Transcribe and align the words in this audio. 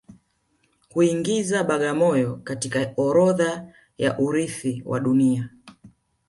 Kuingiza 0.89 1.63
Bagamoyo 1.63 2.35
katika 2.43 2.93
orodha 2.97 3.73
ya 3.97 4.19
urithi 4.19 4.83
wa 4.85 4.99
Dunia 4.99 5.49